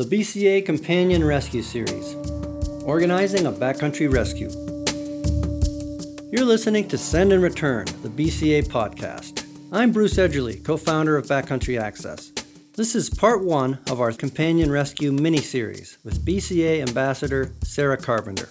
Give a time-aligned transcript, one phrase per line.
[0.00, 2.14] the BCA Companion Rescue Series,
[2.84, 4.48] organizing a backcountry rescue.
[6.32, 9.44] You're listening to Send and Return, the BCA podcast.
[9.70, 12.32] I'm Bruce Edgerly, co founder of Backcountry Access.
[12.76, 18.48] This is part one of our Companion Rescue mini series with BCA Ambassador Sarah Carpenter.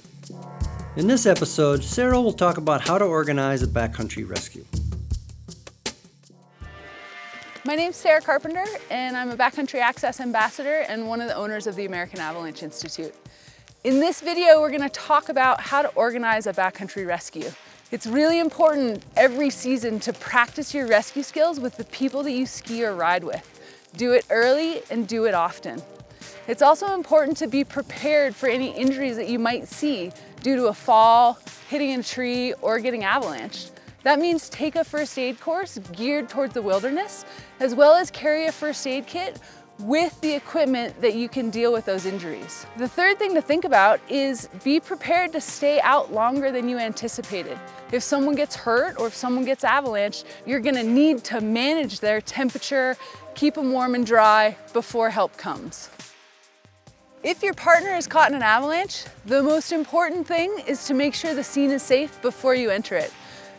[0.98, 4.66] In this episode, Sarah will talk about how to organize a backcountry rescue.
[7.70, 11.68] My name's Sarah Carpenter, and I'm a Backcountry Access Ambassador and one of the owners
[11.68, 13.14] of the American Avalanche Institute.
[13.84, 17.52] In this video, we're gonna talk about how to organize a backcountry rescue.
[17.92, 22.48] It's really important every season to practice your rescue skills with the people that you
[22.48, 23.46] ski or ride with.
[23.96, 25.80] Do it early and do it often.
[26.48, 30.12] It's also important to be prepared for any injuries that you might see
[30.42, 33.70] due to a fall, hitting a tree, or getting avalanched.
[34.10, 37.26] That means take a first aid course geared towards the wilderness,
[37.60, 39.40] as well as carry a first aid kit
[39.78, 42.66] with the equipment that you can deal with those injuries.
[42.78, 46.80] The third thing to think about is be prepared to stay out longer than you
[46.80, 47.56] anticipated.
[47.92, 52.20] If someone gets hurt or if someone gets avalanched, you're gonna need to manage their
[52.20, 52.98] temperature,
[53.36, 55.92] keep them warm and dry before help comes.
[57.22, 61.14] If your partner is caught in an avalanche, the most important thing is to make
[61.14, 63.14] sure the scene is safe before you enter it.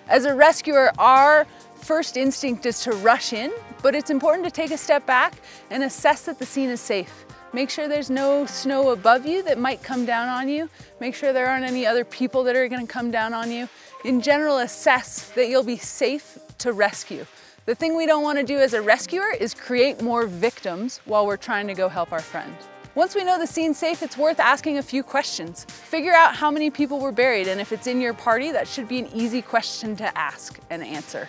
[0.09, 4.71] As a rescuer, our first instinct is to rush in, but it's important to take
[4.71, 5.35] a step back
[5.71, 7.25] and assess that the scene is safe.
[7.53, 10.69] Make sure there's no snow above you that might come down on you.
[11.01, 13.69] Make sure there aren't any other people that are gonna come down on you.
[14.05, 17.27] In general, assess that you'll be safe to rescue.
[17.67, 21.37] The thing we don't wanna do as a rescuer is create more victims while we're
[21.37, 22.55] trying to go help our friend.
[22.97, 25.65] Once we know the scene's safe, it's worth asking a few questions.
[25.65, 28.89] Figure out how many people were buried, and if it's in your party, that should
[28.89, 31.29] be an easy question to ask and answer.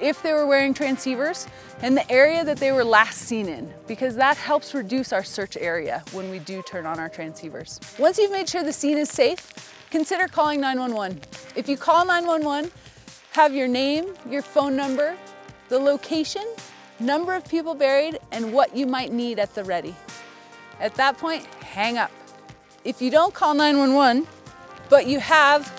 [0.00, 1.48] If they were wearing transceivers,
[1.80, 5.56] and the area that they were last seen in, because that helps reduce our search
[5.56, 7.80] area when we do turn on our transceivers.
[7.98, 11.20] Once you've made sure the scene is safe, consider calling 911.
[11.56, 12.70] If you call 911,
[13.32, 15.16] have your name, your phone number,
[15.68, 16.46] the location,
[17.00, 19.96] number of people buried, and what you might need at the ready.
[20.82, 22.10] At that point, hang up.
[22.84, 24.26] If you don't call 911,
[24.90, 25.72] but you have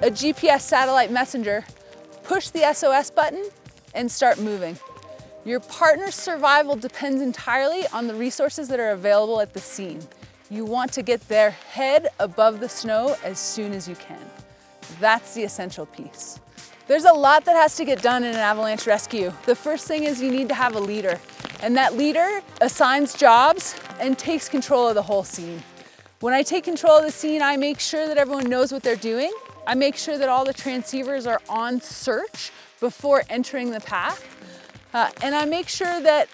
[0.00, 1.64] a GPS satellite messenger,
[2.22, 3.44] push the SOS button
[3.94, 4.78] and start moving.
[5.44, 10.00] Your partner's survival depends entirely on the resources that are available at the scene.
[10.50, 14.22] You want to get their head above the snow as soon as you can.
[15.00, 16.38] That's the essential piece.
[16.86, 19.32] There's a lot that has to get done in an avalanche rescue.
[19.46, 21.18] The first thing is you need to have a leader,
[21.64, 25.62] and that leader assigns jobs and takes control of the whole scene.
[26.20, 28.96] When I take control of the scene, I make sure that everyone knows what they're
[28.96, 29.32] doing.
[29.66, 34.22] I make sure that all the transceivers are on search before entering the path.
[34.92, 36.28] Uh, and I make sure that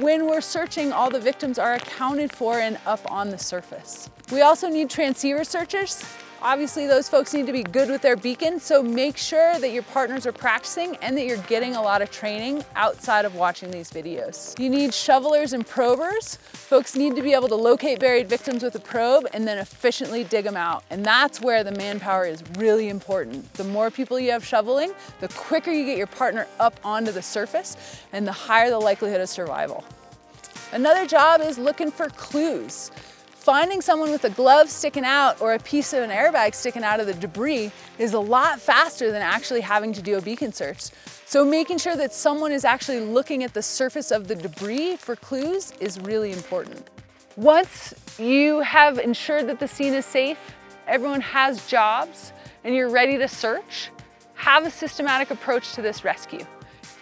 [0.00, 4.10] when we're searching, all the victims are accounted for and up on the surface.
[4.32, 6.04] We also need transceiver searchers
[6.44, 9.84] Obviously those folks need to be good with their beacon, so make sure that your
[9.84, 13.92] partners are practicing and that you're getting a lot of training outside of watching these
[13.92, 14.58] videos.
[14.58, 16.38] You need shovelers and probers.
[16.38, 20.24] Folks need to be able to locate buried victims with a probe and then efficiently
[20.24, 20.82] dig them out.
[20.90, 23.54] And that's where the manpower is really important.
[23.54, 27.22] The more people you have shoveling, the quicker you get your partner up onto the
[27.22, 27.76] surface
[28.12, 29.84] and the higher the likelihood of survival.
[30.72, 32.90] Another job is looking for clues.
[33.42, 37.00] Finding someone with a glove sticking out or a piece of an airbag sticking out
[37.00, 40.90] of the debris is a lot faster than actually having to do a beacon search.
[41.26, 45.16] So making sure that someone is actually looking at the surface of the debris for
[45.16, 46.88] clues is really important.
[47.34, 50.38] Once you have ensured that the scene is safe,
[50.86, 52.32] everyone has jobs,
[52.62, 53.90] and you're ready to search,
[54.34, 56.46] have a systematic approach to this rescue.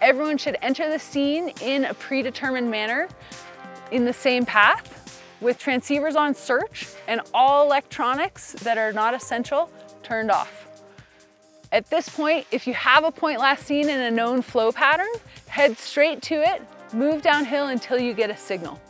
[0.00, 3.08] Everyone should enter the scene in a predetermined manner
[3.90, 4.99] in the same path
[5.40, 9.70] with transceivers on search and all electronics that are not essential
[10.02, 10.66] turned off.
[11.72, 15.10] At this point, if you have a point last seen in a known flow pattern,
[15.46, 16.62] head straight to it,
[16.92, 18.80] move downhill until you get a signal.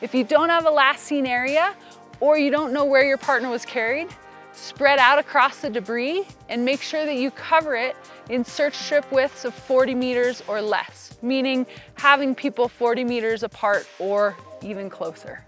[0.00, 1.74] If you don't have a last seen area
[2.20, 4.08] or you don't know where your partner was carried,
[4.52, 7.96] spread out across the debris and make sure that you cover it
[8.30, 13.86] in search strip widths of 40 meters or less, meaning having people 40 meters apart
[13.98, 15.44] or even closer.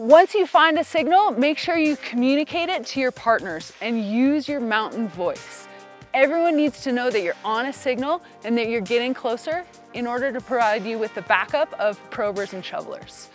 [0.00, 4.48] Once you find a signal, make sure you communicate it to your partners and use
[4.48, 5.68] your mountain voice.
[6.14, 9.62] Everyone needs to know that you're on a signal and that you're getting closer
[9.92, 13.28] in order to provide you with the backup of probers and shovelers.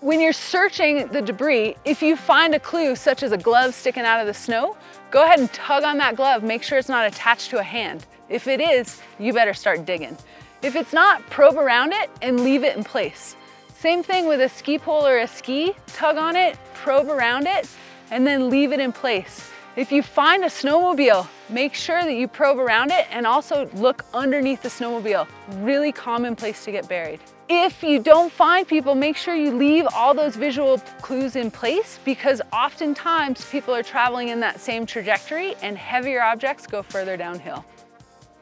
[0.00, 4.04] When you're searching the debris, if you find a clue such as a glove sticking
[4.04, 4.78] out of the snow,
[5.10, 8.06] go ahead and tug on that glove, make sure it's not attached to a hand.
[8.30, 10.16] If it is, you better start digging.
[10.62, 13.36] If it's not, probe around it and leave it in place.
[13.80, 17.66] Same thing with a ski pole or a ski, tug on it, probe around it,
[18.10, 19.50] and then leave it in place.
[19.74, 24.04] If you find a snowmobile, make sure that you probe around it and also look
[24.12, 25.26] underneath the snowmobile.
[25.62, 27.20] Really common place to get buried.
[27.48, 31.98] If you don't find people, make sure you leave all those visual clues in place
[32.04, 37.64] because oftentimes people are traveling in that same trajectory and heavier objects go further downhill.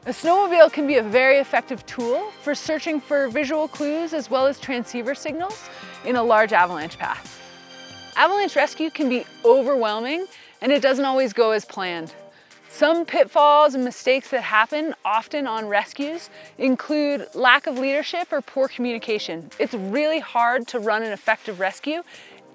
[0.05, 4.47] A snowmobile can be a very effective tool for searching for visual clues as well
[4.47, 5.69] as transceiver signals
[6.05, 7.37] in a large avalanche path.
[8.15, 10.25] Avalanche rescue can be overwhelming
[10.61, 12.13] and it doesn't always go as planned.
[12.69, 18.69] Some pitfalls and mistakes that happen often on rescues include lack of leadership or poor
[18.69, 19.49] communication.
[19.59, 22.03] It's really hard to run an effective rescue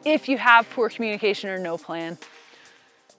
[0.06, 2.17] if you have poor communication or no plan.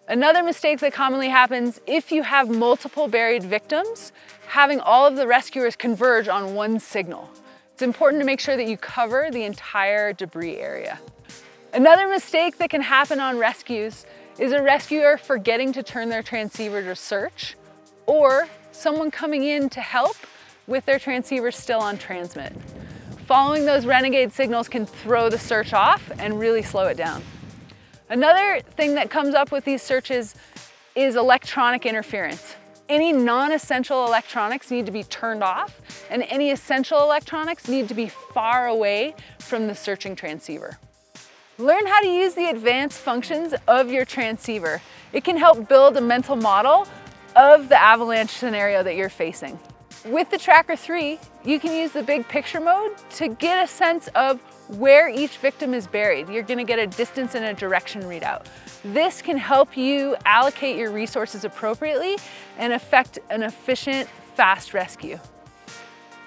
[0.08, 4.12] Another mistake that commonly happens if you have multiple buried victims,
[4.48, 7.28] having all of the rescuers converge on one signal.
[7.74, 11.00] It's important to make sure that you cover the entire debris area.
[11.74, 14.06] Another mistake that can happen on rescues
[14.38, 17.56] is a rescuer forgetting to turn their transceiver to search
[18.06, 20.16] or someone coming in to help
[20.68, 22.54] with their transceiver still on transmit.
[23.26, 27.24] Following those renegade signals can throw the search off and really slow it down.
[28.10, 30.36] Another thing that comes up with these searches
[30.96, 32.56] is electronic interference.
[32.88, 35.82] Any non-essential electronics need to be turned off
[36.12, 40.78] and any essential electronics need to be far away from the searching transceiver.
[41.58, 44.82] Learn how to use the advanced functions of your transceiver.
[45.12, 46.88] It can help build a mental model
[47.36, 49.58] of the avalanche scenario that you're facing.
[50.06, 54.10] With the Tracker 3, you can use the big picture mode to get a sense
[54.10, 56.30] of where each victim is buried.
[56.30, 58.46] You're gonna get a distance and a direction readout.
[58.84, 62.18] This can help you allocate your resources appropriately
[62.58, 65.20] and effect an efficient, fast rescue.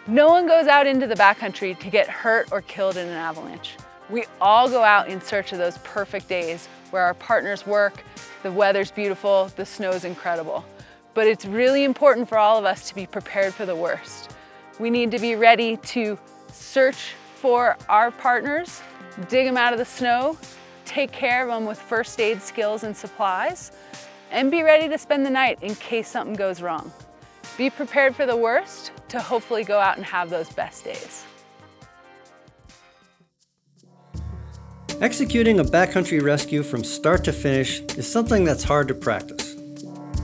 [0.07, 3.77] No one goes out into the backcountry to get hurt or killed in an avalanche.
[4.09, 8.03] We all go out in search of those perfect days where our partners work,
[8.43, 10.65] the weather's beautiful, the snow's incredible.
[11.13, 14.31] But it's really important for all of us to be prepared for the worst.
[14.79, 16.19] We need to be ready to
[16.53, 18.83] search for our partners,
[19.29, 20.37] dig them out of the snow,
[20.85, 23.71] take care of them with first aid skills and supplies,
[24.31, 26.91] and be ready to spend the night in case something goes wrong.
[27.57, 31.25] Be prepared for the worst to hopefully go out and have those best days.
[35.01, 39.55] Executing a backcountry rescue from start to finish is something that's hard to practice.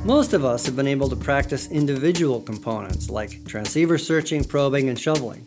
[0.05, 4.99] Most of us have been able to practice individual components like transceiver searching, probing, and
[4.99, 5.47] shoveling.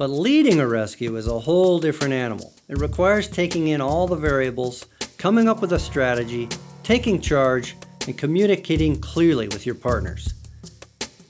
[0.00, 2.54] But leading a rescue is a whole different animal.
[2.68, 4.86] It requires taking in all the variables,
[5.18, 6.48] coming up with a strategy,
[6.82, 7.76] taking charge,
[8.06, 10.32] and communicating clearly with your partners.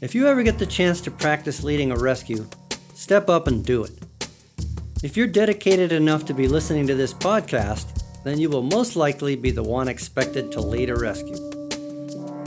[0.00, 2.46] If you ever get the chance to practice leading a rescue,
[2.94, 3.90] step up and do it.
[5.02, 9.34] If you're dedicated enough to be listening to this podcast, then you will most likely
[9.34, 11.34] be the one expected to lead a rescue.